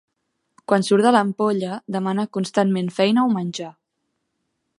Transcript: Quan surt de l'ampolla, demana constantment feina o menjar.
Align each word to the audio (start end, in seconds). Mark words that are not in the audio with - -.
Quan 0.71 0.85
surt 0.87 1.05
de 1.07 1.11
l'ampolla, 1.15 1.75
demana 1.99 2.27
constantment 2.39 2.93
feina 2.97 3.27
o 3.29 3.31
menjar. 3.39 3.71